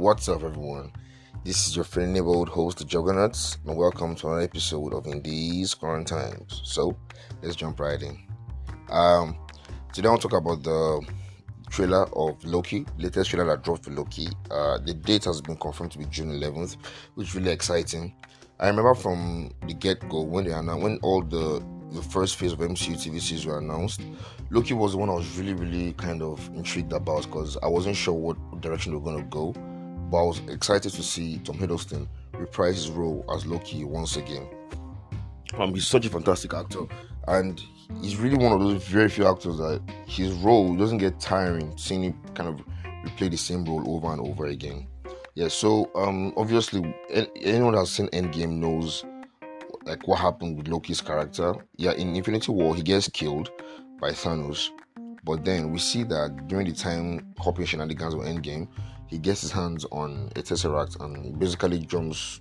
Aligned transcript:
what's 0.00 0.30
up, 0.30 0.42
everyone? 0.42 0.90
This 1.44 1.66
is 1.66 1.76
your 1.76 1.84
friendly 1.84 2.14
neighborhood 2.14 2.48
host, 2.48 2.78
the 2.78 2.86
Juggernauts, 2.86 3.58
and 3.66 3.76
welcome 3.76 4.14
to 4.14 4.28
another 4.28 4.40
episode 4.44 4.94
of 4.94 5.06
In 5.06 5.20
These 5.20 5.74
Current 5.74 6.08
Times. 6.08 6.62
So, 6.64 6.96
let's 7.42 7.54
jump 7.54 7.78
right 7.80 8.00
in. 8.00 8.18
Um, 8.88 9.36
today 9.92 10.08
I 10.08 10.12
want 10.12 10.22
to 10.22 10.28
talk 10.28 10.40
about 10.40 10.62
the 10.62 11.06
trailer 11.68 12.06
of 12.16 12.42
Loki, 12.44 12.86
latest 12.96 13.28
trailer 13.28 13.44
that 13.54 13.62
dropped 13.62 13.84
for 13.84 13.90
Loki. 13.90 14.28
Uh, 14.50 14.78
the 14.78 14.94
date 14.94 15.26
has 15.26 15.42
been 15.42 15.58
confirmed 15.58 15.92
to 15.92 15.98
be 15.98 16.06
June 16.06 16.30
11th, 16.30 16.78
which 17.16 17.28
is 17.28 17.34
really 17.34 17.50
exciting. 17.50 18.14
I 18.58 18.68
remember 18.68 18.94
from 18.94 19.52
the 19.66 19.74
get-go 19.74 20.22
when 20.22 20.44
they 20.44 20.52
announced, 20.52 20.82
when 20.82 20.98
all 21.02 21.20
the 21.20 21.62
the 21.92 22.02
first 22.02 22.36
phase 22.36 22.52
of 22.52 22.60
MCU 22.60 22.94
TV 22.94 23.20
series 23.20 23.44
were 23.44 23.58
announced, 23.58 24.00
Loki 24.50 24.74
was 24.74 24.92
the 24.92 24.98
one 24.98 25.10
I 25.10 25.14
was 25.14 25.36
really, 25.36 25.54
really 25.54 25.92
kind 25.94 26.22
of 26.22 26.48
intrigued 26.54 26.92
about 26.92 27.24
because 27.24 27.58
I 27.62 27.66
wasn't 27.66 27.96
sure 27.96 28.14
what 28.14 28.60
direction 28.60 28.92
they 28.92 28.98
were 28.98 29.04
going 29.04 29.18
to 29.18 29.28
go. 29.28 29.54
But 30.10 30.18
I 30.18 30.22
was 30.22 30.40
excited 30.48 30.92
to 30.92 31.02
see 31.02 31.38
Tom 31.38 31.58
Hiddleston 31.58 32.08
reprise 32.34 32.76
his 32.76 32.90
role 32.90 33.24
as 33.32 33.46
Loki 33.46 33.84
once 33.84 34.16
again. 34.16 34.46
Um, 35.54 35.72
he's 35.74 35.86
such 35.86 36.06
a 36.06 36.10
fantastic 36.10 36.52
actor, 36.54 36.80
and 37.28 37.60
he's 38.00 38.16
really 38.16 38.36
one 38.36 38.52
of 38.52 38.60
those 38.60 38.82
very 38.84 39.08
few 39.08 39.26
actors 39.26 39.58
that 39.58 39.80
his 40.06 40.32
role 40.32 40.74
doesn't 40.74 40.98
get 40.98 41.20
tiring 41.20 41.76
seeing 41.76 42.02
him 42.02 42.20
kind 42.34 42.48
of 42.48 42.64
replay 43.04 43.30
the 43.30 43.36
same 43.36 43.64
role 43.64 43.82
over 43.94 44.12
and 44.12 44.20
over 44.20 44.46
again. 44.46 44.86
Yeah, 45.34 45.48
so 45.48 45.90
um, 45.94 46.32
obviously, 46.36 46.94
anyone 47.36 47.74
that's 47.74 47.90
seen 47.90 48.08
Endgame 48.08 48.58
knows 48.58 49.04
like 49.84 50.06
what 50.06 50.18
happened 50.18 50.56
with 50.56 50.68
Loki's 50.68 51.00
character. 51.00 51.54
Yeah, 51.76 51.92
in 51.92 52.14
Infinity 52.14 52.52
War, 52.52 52.74
he 52.74 52.82
gets 52.82 53.08
killed 53.08 53.50
by 54.00 54.10
Thanos, 54.10 54.70
but 55.24 55.44
then 55.44 55.70
we 55.70 55.78
see 55.78 56.02
that 56.04 56.48
during 56.48 56.66
the 56.66 56.74
time 56.74 57.32
hopping 57.38 57.64
shenanigans 57.64 58.14
of 58.14 58.20
Endgame, 58.20 58.68
he 59.10 59.18
gets 59.18 59.40
his 59.40 59.50
hands 59.50 59.84
on 59.90 60.30
a 60.36 60.40
Tesseract 60.40 61.00
and 61.04 61.38
basically 61.38 61.80
jumps 61.80 62.40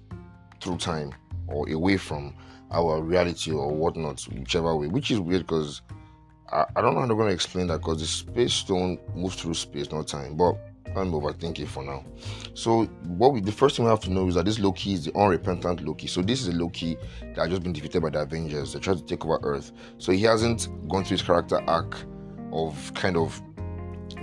through 0.62 0.78
time 0.78 1.14
or 1.48 1.67
away 1.70 1.98
from 1.98 2.36
our 2.72 3.02
reality 3.02 3.52
or 3.52 3.73
whatnot, 3.73 4.22
whichever 4.31 4.76
way, 4.76 4.88
which 4.88 5.09
is 5.09 5.20
weird 5.20 5.42
because 5.42 5.81
I, 6.52 6.66
I 6.76 6.81
don't 6.81 6.94
know 6.94 7.02
how 7.02 7.08
they're 7.08 7.16
going 7.16 7.30
to 7.30 7.34
explain 7.34 7.67
that 7.67 7.80
because 7.80 8.00
the 8.00 8.06
space 8.06 8.53
stone 8.53 9.00
moves 9.16 9.36
through 9.36 9.56
space, 9.56 9.92
not 9.92 10.08
time. 10.08 10.38
But 10.38 10.56
I'm 10.95 11.11
overthinking 11.11 11.67
for 11.67 11.84
now. 11.84 12.03
So 12.53 12.86
what 13.04 13.33
we 13.33 13.42
the 13.42 13.52
first 13.52 13.76
thing 13.76 13.86
we 13.86 13.89
have 13.89 14.00
to 14.02 14.11
know 14.11 14.28
is 14.28 14.36
that 14.36 14.45
this 14.45 14.59
Loki 14.59 14.94
is 14.94 15.06
the 15.06 15.17
unrepentant 15.17 15.81
Loki. 15.86 16.08
So 16.08 16.22
this 16.22 16.42
is 16.42 16.50
a 16.50 16.52
Loki 16.52 16.98
that 17.22 17.38
has 17.38 17.50
just 17.50 17.64
been 17.64 17.73
defeated 17.73 18.02
by 18.02 18.09
the 18.09 18.22
Avengers. 18.22 18.73
They 18.73 18.80
tried 18.80 18.98
to 18.98 19.04
take 19.04 19.26
over 19.26 19.39
Earth. 19.44 19.72
So 19.98 20.11
he 20.11 20.23
hasn't 20.23 20.67
gone 20.88 21.04
through 21.04 21.17
his 21.17 21.22
character 21.22 21.61
arc 21.67 21.98
of 22.52 22.94
kind 22.95 23.17
of 23.17 23.42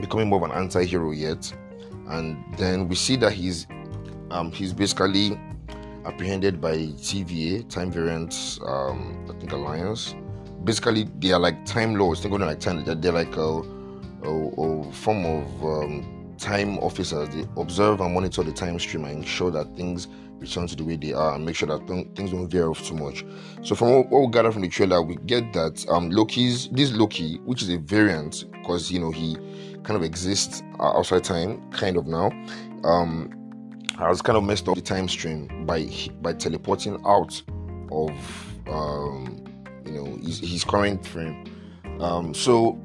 becoming 0.00 0.28
more 0.28 0.44
of 0.44 0.50
an 0.50 0.56
anti-hero 0.56 1.12
yet. 1.12 1.53
And 2.09 2.45
then 2.57 2.89
we 2.89 2.95
see 2.95 3.17
that 3.17 3.33
he's 3.33 3.67
um 4.31 4.51
he's 4.53 4.73
basically 4.73 5.39
apprehended 6.05 6.61
by 6.61 6.77
TVA, 6.77 7.69
Time 7.69 7.91
Variant 7.91 8.59
um 8.67 9.27
I 9.31 9.39
think 9.39 9.53
Alliance. 9.53 10.15
Basically 10.65 11.05
they 11.19 11.33
are 11.33 11.41
like 11.41 11.65
time 11.65 11.95
laws, 11.95 12.23
they're 12.23 12.31
going 12.31 12.41
to 12.41 12.47
like 12.47 12.61
time 12.61 12.84
they're 12.84 13.12
like 13.12 13.37
a, 13.37 13.62
a, 14.25 14.31
a 14.31 14.93
form 14.93 15.25
of 15.25 15.65
um, 15.65 16.25
time 16.39 16.79
officers 16.79 17.29
they 17.31 17.47
observe 17.56 18.01
and 18.01 18.15
monitor 18.15 18.42
the 18.42 18.53
time 18.53 18.79
stream 18.79 19.05
and 19.05 19.19
ensure 19.19 19.51
that 19.51 19.77
things 19.77 20.09
return 20.39 20.67
to 20.67 20.77
the 20.77 20.84
way 20.84 20.97
they 20.97 21.12
are 21.12 21.34
and 21.34 21.45
make 21.45 21.56
sure 21.56 21.69
that 21.69 21.87
things 22.15 22.31
don't 22.31 22.48
veer 22.48 22.69
off 22.69 22.87
too 22.87 22.95
much. 22.95 23.25
So 23.62 23.75
from 23.75 24.09
what, 24.11 24.11
we 24.11 24.28
gather 24.31 24.53
from 24.53 24.62
the 24.62 24.69
trailer, 24.69 25.03
we 25.03 25.17
get 25.17 25.53
that 25.55 25.84
um 25.89 26.11
Loki's 26.11 26.69
this 26.69 26.93
Loki, 26.93 27.39
which 27.45 27.62
is 27.62 27.70
a 27.70 27.78
variant 27.78 28.45
because 28.53 28.91
you 28.91 29.01
know 29.01 29.11
he 29.11 29.37
kind 29.83 29.97
of 29.97 30.03
exists 30.03 30.62
outside 30.81 31.25
time, 31.25 31.70
kind 31.70 31.97
of 31.97 32.06
now, 32.06 32.31
um, 32.84 33.31
has 33.98 34.21
kind 34.21 34.37
of 34.37 34.45
messed 34.45 34.69
up 34.69 34.75
the 34.75 34.83
time 34.83 35.09
stream 35.09 35.65
by 35.65 35.89
by 36.22 36.33
teleporting 36.33 37.00
out 37.06 37.41
of 37.91 38.10
um, 38.69 39.44
you 39.84 39.93
know 39.93 40.16
his, 40.16 40.41
his 40.41 40.65
current 40.65 41.06
frame. 41.06 41.44
Um, 42.00 42.34
so 42.34 42.81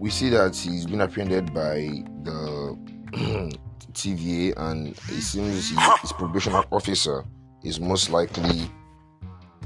we 0.00 0.08
see 0.08 0.30
that 0.30 0.56
he's 0.56 0.86
been 0.86 1.02
apprehended 1.02 1.52
by 1.52 2.02
the 2.24 2.74
TVA, 3.92 4.54
and 4.56 4.88
it 4.88 5.20
seems 5.20 5.68
his, 6.00 6.12
probation 6.12 6.54
officer 6.72 7.22
is 7.62 7.78
most 7.78 8.08
likely 8.08 8.62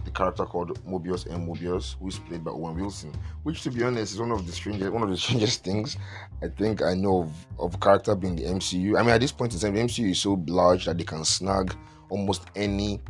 the 0.05 0.11
character 0.11 0.45
called 0.45 0.85
Mobius 0.85 1.31
M. 1.33 1.47
Mobius, 1.47 1.97
who 2.01 2.09
is 2.09 2.19
played 2.19 2.43
by 2.43 2.51
Owen 2.51 2.75
Wilson. 2.75 3.13
Which, 3.45 3.63
to 3.63 3.71
be 3.71 3.85
honest, 3.85 4.15
is 4.15 4.21
one 4.21 4.33
of 4.33 4.45
the 4.45 4.53
strangest, 4.53 4.93
one 4.93 5.05
of 5.05 5.09
the 5.09 5.17
strangest 5.17 5.63
things 5.63 5.97
I 6.43 6.49
think 6.49 6.83
I 6.83 6.95
know 6.95 7.23
of, 7.23 7.47
of 7.61 7.81
character 7.81 8.17
being 8.17 8.35
the 8.35 8.43
MCU. 8.43 8.99
I 8.99 9.03
mean, 9.03 9.11
at 9.11 9.21
this 9.21 9.31
point 9.31 9.55
in 9.55 9.61
time, 9.61 9.75
the 9.75 9.83
MCU 9.83 10.11
is 10.11 10.21
so 10.21 10.43
large 10.49 10.87
that 10.87 10.99
they 10.99 11.05
can 11.05 11.25
snag 11.25 11.77
almost 12.11 12.47
any 12.57 13.01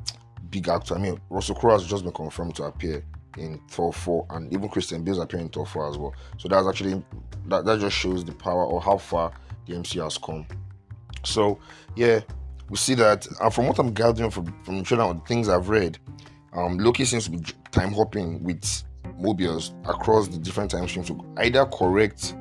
big 0.50 0.68
actor. 0.68 0.94
I 0.94 0.98
mean, 0.98 1.18
Russell 1.30 1.54
Crowe 1.54 1.72
has 1.72 1.86
just 1.86 2.04
been 2.04 2.12
confirmed 2.12 2.54
to 2.56 2.64
appear 2.64 3.02
in 3.36 3.60
Thor 3.68 3.92
4 3.92 4.26
and 4.30 4.52
even 4.52 4.68
Christian 4.68 5.02
Bale's 5.02 5.18
appearing 5.18 5.46
in 5.46 5.52
Thor 5.52 5.66
4 5.66 5.88
as 5.90 5.98
well. 5.98 6.14
So 6.38 6.48
that's 6.48 6.66
actually 6.66 7.02
that, 7.46 7.64
that 7.64 7.80
just 7.80 7.96
shows 7.96 8.24
the 8.24 8.32
power 8.32 8.64
or 8.64 8.80
how 8.80 8.98
far 8.98 9.32
the 9.66 9.74
MCU 9.74 10.02
has 10.02 10.18
come. 10.18 10.46
So 11.24 11.58
yeah, 11.96 12.20
we 12.68 12.76
see 12.76 12.94
that 12.94 13.26
and 13.40 13.52
from 13.52 13.66
what 13.66 13.78
I'm 13.78 13.92
gathering 13.92 14.30
from, 14.30 14.46
from 14.64 14.78
the 14.78 14.84
trailer 14.84 15.14
things 15.26 15.48
I've 15.48 15.68
read, 15.68 15.98
um, 16.52 16.78
Loki 16.78 17.04
seems 17.04 17.24
to 17.24 17.30
be 17.30 17.40
time 17.70 17.92
hopping 17.92 18.42
with 18.42 18.84
Mobius 19.20 19.72
across 19.88 20.28
the 20.28 20.38
different 20.38 20.70
time 20.70 20.86
streams 20.88 21.08
to 21.08 21.24
either 21.38 21.66
correct 21.66 22.34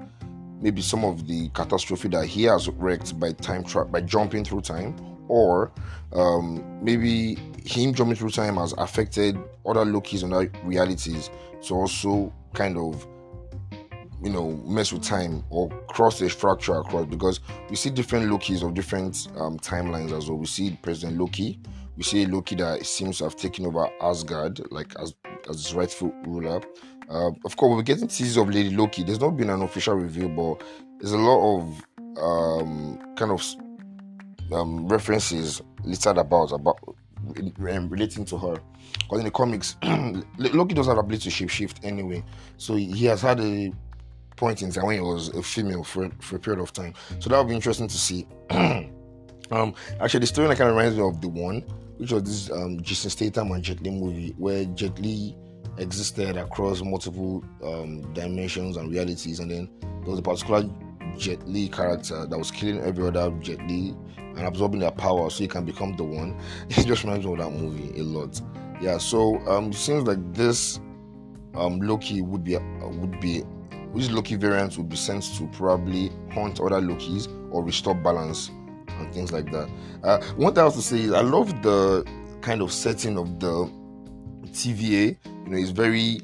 maybe 0.62 0.82
some 0.82 1.04
of 1.04 1.28
the 1.28 1.50
catastrophe 1.50 2.08
that 2.08 2.26
he 2.26 2.44
has 2.44 2.70
wrecked 2.70 3.20
by 3.20 3.34
time 3.34 3.64
tra- 3.64 3.86
by 3.86 4.00
jumping 4.00 4.46
through 4.46 4.62
time 4.62 4.96
or 5.28 5.72
um, 6.14 6.64
maybe 6.84 7.36
him 7.66 7.94
jumping 7.94 8.16
through 8.16 8.30
time 8.30 8.58
has 8.58 8.74
affected 8.78 9.38
other 9.66 9.86
Lokis 9.86 10.24
and 10.24 10.34
other 10.34 10.52
realities 10.64 11.30
to 11.64 11.76
also 11.76 12.32
kind 12.54 12.78
of 12.78 13.08
you 14.22 14.30
know 14.30 14.52
mess 14.66 14.94
with 14.94 15.04
time 15.04 15.44
or 15.50 15.70
cross 15.88 16.20
the 16.20 16.30
structure 16.30 16.76
across 16.76 17.06
because 17.06 17.40
we 17.70 17.76
see 17.76 17.90
different 17.90 18.30
Lokis 18.30 18.64
of 18.64 18.74
different 18.74 19.28
um, 19.38 19.58
timelines 19.60 20.16
as 20.16 20.30
well. 20.30 20.38
We 20.38 20.46
see 20.46 20.78
President 20.82 21.20
Loki, 21.20 21.60
we 21.98 22.04
see 22.04 22.26
Loki 22.26 22.56
that 22.56 22.86
seems 22.86 23.18
to 23.20 23.26
have 23.26 23.36
taken 23.36 23.66
over 23.66 23.90
Asgard 24.02 24.62
like 24.72 24.94
as 25.00 25.14
as 25.50 25.66
his 25.66 25.74
rightful 25.74 26.14
ruler. 26.26 26.62
Uh, 27.10 27.32
of 27.46 27.58
course, 27.58 27.76
we're 27.76 27.84
getting 27.84 28.08
teasers 28.08 28.38
of 28.38 28.50
Lady 28.50 28.70
Loki. 28.76 29.04
There's 29.04 29.20
not 29.20 29.36
been 29.36 29.50
an 29.50 29.62
official 29.62 29.96
reveal, 29.96 30.30
but 30.30 30.66
there's 31.00 31.12
a 31.12 31.18
lot 31.18 31.60
of 31.60 31.86
um, 32.18 32.98
kind 33.18 33.32
of 33.32 33.44
um, 34.54 34.88
references 34.88 35.62
listed 35.84 36.18
about 36.18 36.52
about 36.52 36.80
um, 37.38 37.90
relating 37.90 38.26
to 38.26 38.38
her. 38.38 38.58
Because 39.00 39.20
in 39.20 39.26
the 39.26 39.32
comics, 39.32 39.78
Loki 40.38 40.76
doesn't 40.76 40.96
have 40.96 41.04
ability 41.04 41.30
to 41.30 41.46
shapeshift 41.46 41.84
anyway, 41.84 42.24
so 42.58 42.76
he 42.76 43.06
has 43.06 43.22
had 43.22 43.40
a 43.40 43.72
point 44.36 44.62
in 44.62 44.72
time 44.72 44.86
when 44.86 44.96
he 44.96 45.02
was 45.02 45.30
a 45.30 45.42
female 45.42 45.84
for, 45.84 46.10
for 46.20 46.36
a 46.36 46.40
period 46.40 46.62
of 46.62 46.74
time. 46.74 46.94
So 47.20 47.30
that 47.30 47.38
would 47.38 47.48
be 47.48 47.56
interesting 47.56 47.88
to 47.88 47.98
see. 47.98 48.28
um, 48.50 49.74
actually, 50.00 50.22
the 50.22 50.28
story 50.28 50.48
that 50.48 50.58
kind 50.58 50.70
of 50.70 50.76
reminds 50.76 50.98
me 50.98 51.04
of 51.04 51.22
the 51.22 51.30
one, 51.30 51.62
which 51.98 52.12
was 52.12 52.24
this 52.24 52.52
um, 52.52 52.82
Jason 52.82 53.10
Statham 53.10 53.52
and 53.52 53.64
Jet 53.64 53.82
Li 53.82 53.92
movie, 53.92 54.36
where 54.38 54.66
Jet 54.66 55.00
Li 55.00 55.36
existed 55.78 56.38
across 56.38 56.82
multiple 56.82 57.44
um, 57.64 58.14
dimensions 58.14 58.78
and 58.78 58.92
realities, 58.92 59.40
and 59.40 59.50
then 59.50 59.70
there 59.82 60.12
was 60.12 60.20
a 60.20 60.22
particular 60.22 60.70
Jet 61.18 61.48
Li 61.48 61.70
character 61.70 62.26
that 62.26 62.38
was 62.38 62.52
killing 62.52 62.82
every 62.82 63.08
other 63.08 63.32
Jet 63.40 63.60
Li 63.68 63.96
and 64.18 64.42
absorbing 64.48 64.80
their 64.80 64.92
power 64.92 65.30
so 65.30 65.40
he 65.40 65.48
can 65.48 65.66
become 65.66 65.96
the 65.96 66.04
one. 66.04 66.40
It 66.70 66.86
just 66.86 67.04
reminds 67.04 67.26
me 67.26 67.34
of 67.34 67.40
that 67.40 67.52
movie 67.52 68.00
a 68.00 68.04
lot. 68.04 68.42
Yeah, 68.82 68.98
so 68.98 69.38
um, 69.48 69.72
seems 69.72 70.08
like 70.08 70.34
this 70.34 70.80
um, 71.56 71.80
Loki 71.80 72.22
would 72.22 72.44
be 72.44 72.56
uh, 72.56 72.62
would 72.82 73.20
be 73.20 73.44
which 73.92 74.10
Loki 74.10 74.36
variant 74.36 74.76
would 74.78 74.90
be 74.90 74.96
sent 74.96 75.24
to 75.38 75.48
probably 75.54 76.12
hunt 76.32 76.60
other 76.60 76.82
Lokis 76.82 77.28
or 77.52 77.64
restore 77.64 77.94
balance 77.94 78.50
and 78.88 79.14
things 79.14 79.32
like 79.32 79.52
that. 79.52 79.70
Uh, 80.04 80.20
one 80.36 80.54
thing 80.54 80.62
I 80.62 80.66
have 80.66 80.74
to 80.74 80.82
say 80.82 81.02
is 81.02 81.12
I 81.12 81.22
love 81.22 81.62
the 81.62 82.04
kind 82.42 82.62
of 82.62 82.72
setting 82.72 83.18
of 83.18 83.40
the 83.40 83.70
TVA. 84.48 85.16
You 85.46 85.50
know, 85.50 85.58
it's 85.58 85.70
very 85.70 86.22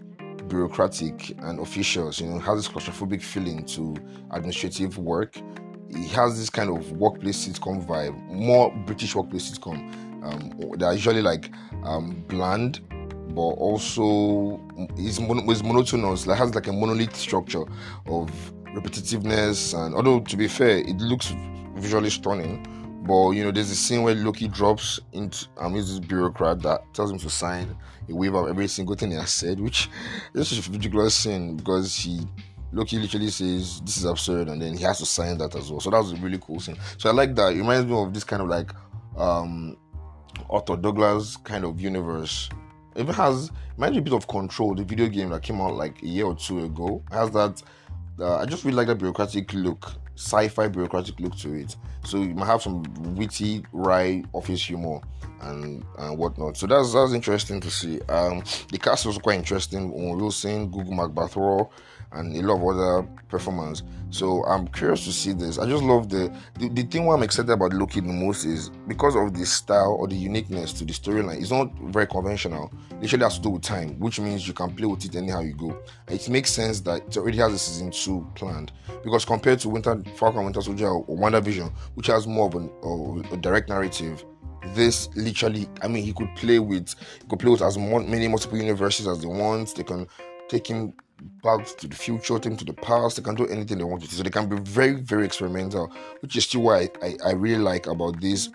bureaucratic 0.50 1.36
and 1.40 1.60
officials. 1.60 2.20
You 2.20 2.28
know, 2.28 2.40
has 2.40 2.58
this 2.58 2.68
claustrophobic 2.68 3.22
feeling 3.22 3.66
to 3.66 3.96
administrative 4.32 4.98
work. 4.98 5.38
It 5.90 6.10
has 6.12 6.38
this 6.38 6.50
kind 6.50 6.70
of 6.70 6.92
workplace 6.92 7.48
sitcom 7.48 7.86
vibe, 7.86 8.16
more 8.28 8.72
British 8.86 9.16
workplace 9.16 9.52
sitcom. 9.52 9.94
Um, 10.24 10.78
they're 10.78 10.94
usually 10.94 11.22
like 11.22 11.52
um, 11.84 12.24
bland, 12.28 12.82
but 13.34 13.42
also 13.42 14.60
is, 14.98 15.20
mon- 15.20 15.50
is 15.50 15.64
monotonous. 15.64 16.28
Like 16.28 16.38
has 16.38 16.54
like 16.54 16.68
a 16.68 16.74
monolith 16.74 17.16
structure 17.16 17.64
of 18.06 18.54
repetitiveness, 18.76 19.74
and 19.78 19.96
although 19.96 20.20
to 20.20 20.38
be 20.38 20.48
fair, 20.48 20.80
it 20.80 20.98
looks 20.98 21.34
visually 21.76 22.10
stunning. 22.10 22.66
But 23.02 23.32
you 23.32 23.44
know, 23.44 23.52
there's 23.52 23.72
a 23.72 23.76
scene 23.76 24.04
where 24.04 24.16
Loki 24.16 24.48
drops 24.48 25.00
into 25.14 25.48
um, 25.58 25.76
he's 25.76 25.90
this 25.90 26.06
bureaucrat 26.06 26.62
that 26.64 26.94
tells 26.94 27.12
him 27.12 27.18
to 27.20 27.30
sign 27.30 27.76
a 28.10 28.16
waiver 28.16 28.40
of 28.40 28.50
every 28.50 28.68
single 28.68 28.96
thing 28.96 29.12
he 29.12 29.18
has 29.18 29.32
said, 29.32 29.60
which 29.60 29.90
this 30.34 30.52
is 30.52 30.68
a 30.68 30.72
ridiculous 30.72 31.16
scene 31.16 31.56
because 31.58 31.96
he 31.96 32.28
Loki 32.72 33.00
literally 33.00 33.30
says 33.30 33.82
this 33.82 33.98
is 33.98 34.06
absurd, 34.06 34.48
and 34.50 34.62
then 34.62 34.78
he 34.78 34.84
has 34.84 35.00
to 35.00 35.06
sign 35.06 35.38
that 35.40 35.56
as 35.56 35.72
well. 35.72 35.80
So 35.80 35.90
that 35.90 35.98
was 35.98 36.12
a 36.12 36.18
really 36.18 36.40
cool 36.40 36.60
scene. 36.60 36.78
So 36.98 37.10
I 37.10 37.14
like 37.14 37.36
that. 37.36 37.54
It 37.54 37.58
reminds 37.58 37.88
me 37.88 38.00
of 38.00 38.14
this 38.14 38.24
kind 38.24 38.42
of 38.42 38.48
like 38.48 38.72
um 39.18 39.78
Arthur 40.50 40.78
Douglas 40.78 41.38
kind 41.38 41.66
of 41.66 41.80
universe. 41.80 42.50
It 42.96 43.08
has 43.08 43.50
reminds 43.78 43.96
me 43.96 44.00
a 44.00 44.02
bit 44.02 44.14
of 44.14 44.28
Control, 44.28 44.76
the 44.76 44.84
video 44.84 45.08
game 45.08 45.30
that 45.30 45.42
came 45.42 45.62
out 45.62 45.76
like 45.76 46.02
a 46.04 46.06
year 46.06 46.26
or 46.26 46.36
two 46.36 46.66
ago. 46.66 47.02
It 47.12 47.14
has 47.14 47.32
that. 47.32 47.62
Uh, 48.20 48.38
I 48.38 48.46
just 48.46 48.66
really 48.66 48.76
like 48.76 48.88
that 48.88 48.96
bureaucratic 48.96 49.54
look, 49.54 49.94
sci-fi 50.20 50.68
bureaucratic 50.68 51.18
look 51.22 51.34
to 51.38 51.54
it. 51.54 51.78
So 52.04 52.18
you 52.18 52.36
might 52.36 52.48
have 52.48 52.62
some 52.62 52.84
witty, 53.16 53.64
wry 53.72 54.24
office 54.34 54.66
humor 54.66 55.00
and 55.42 55.86
and 55.98 56.18
whatnot. 56.18 56.58
So 56.58 56.68
that's 56.68 56.94
that's 56.94 57.14
interesting 57.14 57.62
to 57.62 57.72
see. 57.72 58.02
Um, 58.10 58.44
the 58.70 58.78
cast 58.78 59.06
was 59.06 59.18
quite 59.18 59.38
interesting. 59.38 59.94
Owen 59.96 60.18
Wilson, 60.20 60.70
Gugu 60.70 60.90
Mbatha-Raw, 60.90 61.68
and 62.14 62.36
a 62.36 62.42
lot 62.42 62.56
of 62.56 62.76
other 62.76 63.08
performance. 63.28 63.84
So 64.10 64.44
I'm 64.46 64.68
curious 64.68 65.06
to 65.06 65.12
see 65.12 65.34
this. 65.34 65.60
I 65.60 65.68
just 65.68 65.84
love 65.84 66.10
the, 66.10 66.36
the 66.58 66.70
the 66.70 66.84
thing 66.84 67.06
why 67.06 67.16
I'm 67.16 67.24
excited 67.24 67.52
about 67.52 67.74
Loki 67.74 68.02
the 68.02 68.08
most 68.08 68.46
is 68.46 68.70
because 68.88 69.16
of 69.16 69.38
the 69.38 69.46
style 69.46 69.96
or 70.00 70.08
the 70.08 70.16
uniqueness 70.16 70.74
to 70.74 70.86
the 70.86 70.94
storyline. 70.94 71.40
It's 71.40 71.52
not 71.52 71.72
very 71.80 72.08
conventional. 72.08 72.72
It 72.92 73.02
literally 73.02 73.24
has 73.24 73.38
to 73.38 73.42
do 73.44 73.50
with 73.52 73.62
time, 73.62 74.00
which 74.00 74.20
means 74.20 74.48
you 74.48 74.54
can 74.54 74.74
play 74.76 74.88
with 74.88 75.06
it 75.06 75.16
anyhow 75.16 75.42
you 75.42 75.54
go. 75.54 75.78
It 76.08 76.28
makes 76.30 76.52
sense 76.52 76.80
that 76.82 77.08
it 77.08 77.18
already 77.18 77.38
has 77.38 77.54
a 77.54 77.60
season 77.60 77.92
two 77.92 78.28
planned 78.36 78.72
because 79.04 79.26
compared 79.26 79.60
to 79.60 79.70
Winter 79.70 80.02
Falcon, 80.16 80.44
Winter 80.44 80.62
Soldier, 80.62 80.90
or 80.90 81.18
WandaVision, 81.18 81.72
which 81.94 82.08
has 82.08 82.26
more 82.26 82.48
of 82.48 82.56
an, 82.56 82.72
a 83.32 83.38
direct 83.38 83.70
narrative 83.70 84.26
this 84.76 85.10
literally 85.16 85.68
i 85.82 85.88
mean 85.88 86.04
he 86.04 86.14
could 86.14 86.28
play 86.36 86.60
with 86.60 86.94
he 87.22 87.28
could 87.28 87.40
play 87.40 87.50
with 87.50 87.62
as 87.62 87.78
many 87.78 88.28
multiple 88.28 88.58
universes 88.58 89.08
as 89.08 89.20
they 89.22 89.28
want 89.28 89.74
they 89.74 89.84
can 89.84 90.06
take 90.50 90.68
him 90.68 90.94
back 91.44 91.66
to 91.78 91.88
the 91.88 91.96
future, 91.96 92.38
take 92.40 92.52
him 92.52 92.58
to 92.58 92.66
the 92.66 92.74
past. 92.74 93.18
They 93.18 93.24
can 93.24 93.36
do 93.36 93.48
anything 93.48 93.78
they 93.78 93.84
want 93.84 94.04
to. 94.04 94.14
So 94.14 94.24
they 94.24 94.30
can 94.30 94.48
be 94.48 94.58
very, 94.58 94.94
very 94.94 95.26
experimental, 95.26 95.92
which 96.22 96.36
is 96.36 96.46
still 96.46 96.62
why 96.62 96.90
I, 97.02 97.16
I, 97.26 97.32
really 97.32 97.62
like 97.62 97.88
about 97.88 98.20
this 98.22 98.50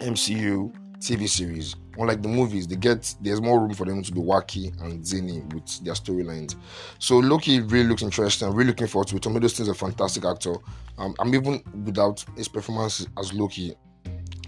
MCU 0.00 0.72
TV 0.98 1.28
series. 1.28 1.76
Unlike 1.98 2.22
the 2.22 2.28
movies, 2.28 2.66
they 2.66 2.76
get 2.76 3.14
there's 3.20 3.40
more 3.40 3.60
room 3.60 3.74
for 3.74 3.84
them 3.84 4.02
to 4.02 4.12
be 4.12 4.20
wacky 4.20 4.78
and 4.80 5.06
zany 5.06 5.40
with 5.52 5.84
their 5.84 5.94
storylines. 5.94 6.56
So 6.98 7.18
Loki 7.18 7.60
really 7.60 7.88
looks 7.88 8.02
interesting. 8.02 8.48
I'm 8.48 8.54
really 8.54 8.68
looking 8.68 8.86
forward 8.86 9.08
to 9.08 9.16
it. 9.16 9.22
Tom 9.22 9.34
Hiddleston's 9.34 9.68
a 9.68 9.74
fantastic 9.74 10.24
actor. 10.24 10.54
Um, 10.98 11.14
I'm 11.18 11.34
even 11.34 11.62
without 11.84 12.24
his 12.36 12.48
performance 12.48 13.06
as 13.18 13.32
Loki, 13.34 13.74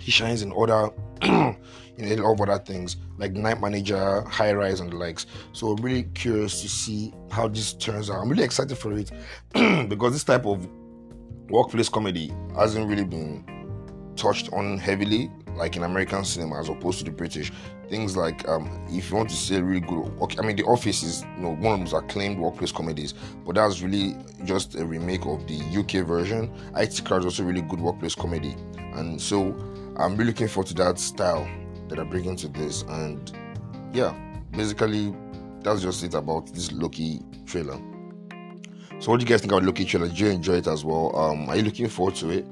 he 0.03 0.11
shines 0.11 0.43
in 0.43 0.53
other 0.53 0.91
in 1.23 1.57
a 1.99 2.17
lot 2.17 2.33
of 2.33 2.49
other 2.49 2.63
things 2.63 2.97
like 3.19 3.33
Night 3.33 3.61
Manager, 3.61 4.23
High 4.23 4.53
Rise, 4.53 4.81
and 4.81 4.91
the 4.91 4.97
likes. 4.97 5.27
So 5.53 5.69
I'm 5.69 5.83
really 5.83 6.05
curious 6.15 6.61
to 6.63 6.69
see 6.69 7.15
how 7.31 7.49
this 7.49 7.75
turns 7.75 8.11
out. 8.11 8.21
I'm 8.21 8.29
really 8.29 8.45
excited 8.45 8.77
for 8.77 8.93
it 8.93 9.11
because 9.89 10.13
this 10.13 10.25
type 10.25 10.45
of 10.47 10.67
workplace 11.49 11.89
comedy 11.89 12.33
hasn't 12.57 12.89
really 12.89 13.05
been 13.05 13.45
touched 14.17 14.53
on 14.53 14.79
heavily 14.79 15.31
like 15.57 15.77
in 15.77 15.83
American 15.83 16.25
cinema 16.25 16.59
as 16.59 16.69
opposed 16.69 16.99
to 16.99 17.05
the 17.05 17.11
British. 17.11 17.53
Things 17.89 18.17
like 18.17 18.49
um, 18.49 18.87
if 18.89 19.11
you 19.11 19.17
want 19.17 19.29
to 19.29 19.37
say 19.37 19.61
really 19.61 19.81
good, 19.81 20.11
okay, 20.23 20.39
I 20.39 20.47
mean 20.47 20.57
The 20.57 20.65
Office 20.65 21.03
is 21.03 21.23
you 21.37 21.43
know 21.43 21.55
one 21.57 21.75
of 21.75 21.81
those 21.81 21.93
acclaimed 21.93 22.39
workplace 22.39 22.73
comedies, 22.73 23.13
but 23.45 23.57
that's 23.57 23.83
really 23.83 24.17
just 24.45 24.75
a 24.77 24.85
remake 24.85 25.27
of 25.27 25.47
the 25.47 25.61
UK 25.79 26.07
version. 26.07 26.51
IT 26.77 27.03
Crowd 27.05 27.21
is 27.21 27.25
also 27.27 27.45
really 27.45 27.61
good 27.61 27.81
workplace 27.81 28.15
comedy, 28.15 28.57
and 28.95 29.21
so 29.21 29.55
I'm 29.97 30.17
really 30.17 30.31
looking 30.31 30.49
forward 30.49 30.69
to 30.69 30.75
that 30.75 30.99
style 30.99 31.49
that 31.89 31.99
I 31.99 32.05
bring 32.05 32.25
into 32.25 32.49
this. 32.49 32.83
And 32.83 33.31
yeah, 33.93 34.15
basically, 34.51 35.15
that's 35.61 35.83
just 35.83 36.03
it 36.03 36.15
about 36.15 36.53
this 36.55 36.73
Loki 36.73 37.21
trailer. 37.47 37.79
So, 38.99 39.11
what 39.11 39.21
do 39.21 39.25
you 39.25 39.29
guys 39.29 39.41
think 39.41 39.53
about 39.53 39.65
Loki 39.65 39.85
trailer? 39.85 40.09
Did 40.09 40.19
you 40.19 40.29
enjoy 40.29 40.55
it 40.55 40.67
as 40.67 40.85
well? 40.85 41.15
Um, 41.17 41.49
are 41.49 41.57
you 41.57 41.63
looking 41.63 41.89
forward 41.89 42.15
to 42.17 42.31
it? 42.31 42.47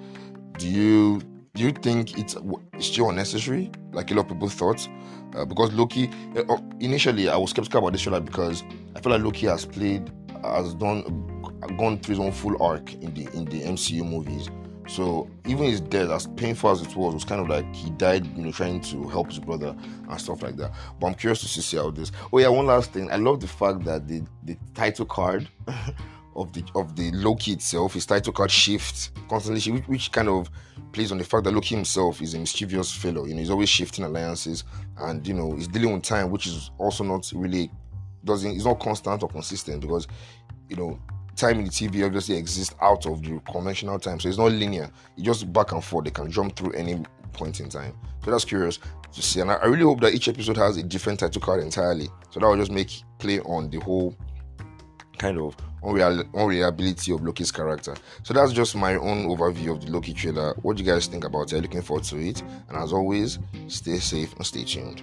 Do 0.59 0.69
you 0.69 1.23
do 1.55 1.65
you 1.65 1.73
think 1.73 2.19
it's 2.19 2.37
still 2.79 3.11
unnecessary, 3.11 3.71
like 3.93 4.11
a 4.11 4.15
lot 4.15 4.23
of 4.23 4.29
people 4.29 4.49
thought? 4.49 4.89
Uh, 5.35 5.45
because 5.45 5.73
Loki, 5.73 6.11
uh, 6.37 6.59
initially, 6.79 7.29
I 7.29 7.37
was 7.37 7.51
skeptical 7.51 7.79
about 7.81 7.93
this 7.93 8.03
trailer 8.03 8.21
because 8.21 8.63
I 8.95 9.01
feel 9.01 9.13
like 9.13 9.23
Loki 9.23 9.47
has 9.47 9.65
played, 9.65 10.11
has 10.45 10.75
done, 10.75 11.03
gone 11.79 11.99
through 11.99 12.17
his 12.17 12.21
own 12.21 12.33
full 12.33 12.63
arc 12.63 12.95
in 12.95 13.15
the 13.15 13.29
in 13.37 13.47
the 13.47 13.63
MCU 13.63 14.09
movies. 14.09 14.49
So 14.91 15.31
even 15.47 15.67
his 15.67 15.81
death, 15.81 16.11
as 16.11 16.27
painful 16.27 16.69
as 16.71 16.83
it 16.83 16.97
was, 16.97 17.15
was 17.15 17.25
kind 17.25 17.41
of 17.41 17.49
like 17.49 17.73
he 17.73 17.91
died, 17.91 18.27
you 18.37 18.43
know, 18.43 18.51
trying 18.51 18.81
to 18.81 19.07
help 19.07 19.29
his 19.29 19.39
brother 19.39 19.77
and 20.09 20.21
stuff 20.21 20.43
like 20.43 20.57
that. 20.57 20.73
But 20.99 21.07
I'm 21.07 21.15
curious 21.15 21.41
to 21.43 21.47
see 21.47 21.77
how 21.77 21.93
this. 21.93 22.11
Oh 22.33 22.39
yeah, 22.39 22.49
one 22.49 22.67
last 22.67 22.93
thing. 22.93 23.09
I 23.09 23.15
love 23.15 23.39
the 23.39 23.47
fact 23.47 23.85
that 23.85 24.09
the 24.09 24.25
the 24.43 24.59
title 24.75 25.07
card 25.07 25.49
of 26.35 26.53
the 26.53 26.65
of 26.75 26.97
the 26.97 27.13
Loki 27.13 27.53
itself, 27.53 27.95
his 27.95 28.05
title 28.05 28.33
card 28.33 28.51
shifts 28.51 29.13
constantly, 29.29 29.81
which, 29.83 30.11
kind 30.11 30.29
of 30.29 30.51
plays 30.91 31.13
on 31.13 31.19
the 31.19 31.25
fact 31.25 31.45
that 31.45 31.55
Loki 31.55 31.77
himself 31.77 32.21
is 32.21 32.35
a 32.35 32.41
mischievous 32.41 32.93
fellow. 32.93 33.27
You 33.27 33.35
know, 33.35 33.41
he's 33.41 33.51
always 33.51 33.69
shifting 33.69 34.05
alliances, 34.05 34.65
and 34.99 35.25
you 35.25 35.35
know, 35.35 35.55
he's 35.55 35.69
dealing 35.69 35.95
with 35.95 36.03
time, 36.03 36.33
which 36.33 36.49
is 36.49 36.73
also 36.79 37.05
not 37.05 37.31
really 37.33 37.71
doesn't. 38.25 38.57
It's 38.57 38.65
not 38.65 38.81
constant 38.81 39.23
or 39.23 39.29
consistent 39.29 39.83
because 39.83 40.09
you 40.69 40.75
know 40.75 40.99
time 41.41 41.59
in 41.59 41.65
the 41.65 41.71
TV 41.71 42.05
obviously 42.05 42.37
exists 42.37 42.75
out 42.81 43.07
of 43.07 43.23
the 43.23 43.41
conventional 43.51 43.99
time, 43.99 44.21
so 44.21 44.29
it's 44.29 44.39
not 44.39 44.53
linear. 44.53 44.91
It's 45.17 45.25
just 45.25 45.53
back 45.53 45.73
and 45.73 45.83
forth. 45.83 46.05
They 46.05 46.11
can 46.11 46.31
jump 46.31 46.57
through 46.57 46.73
any 46.73 47.03
point 47.33 47.61
in 47.61 47.69
time. 47.69 47.97
So 48.25 48.31
that's 48.31 48.45
curious 48.45 48.79
to 49.13 49.23
see, 49.23 49.41
and 49.41 49.51
I, 49.51 49.55
I 49.55 49.67
really 49.67 49.83
hope 49.83 50.01
that 50.01 50.15
each 50.15 50.29
episode 50.29 50.57
has 50.59 50.77
a 50.77 50.83
different 50.83 51.21
title 51.21 51.41
card 51.41 51.63
entirely. 51.63 52.09
So 52.31 52.41
that 52.41 52.47
will 52.47 52.57
just 52.57 52.71
make 52.71 53.03
play 53.19 53.41
on 53.41 53.71
the 53.71 53.81
whole 53.81 54.17
kind 55.19 55.39
of 55.39 55.57
unreal, 55.83 56.25
unreliability 56.35 57.13
of 57.13 57.23
Loki's 57.23 57.51
character. 57.51 57.95
So 58.23 58.35
that's 58.35 58.53
just 58.53 58.77
my 58.77 58.95
own 58.97 59.27
overview 59.27 59.73
of 59.73 59.85
the 59.85 59.91
Loki 59.91 60.13
trailer. 60.13 60.55
What 60.63 60.77
do 60.77 60.83
you 60.83 60.91
guys 60.91 61.07
think 61.07 61.25
about 61.25 61.53
it? 61.53 61.61
Looking 61.61 61.83
forward 61.83 62.05
to 62.05 62.19
it, 62.19 62.43
and 62.69 62.77
as 62.77 62.93
always, 62.93 63.39
stay 63.69 63.99
safe 63.99 64.35
and 64.37 64.47
stay 64.47 64.65
tuned. 64.65 65.03